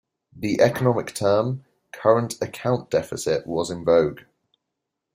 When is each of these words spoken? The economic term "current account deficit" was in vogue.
The 0.35 0.59
economic 0.61 1.13
term 1.13 1.63
"current 1.91 2.41
account 2.41 2.89
deficit" 2.89 3.45
was 3.45 3.69
in 3.69 3.85
vogue. 3.85 4.21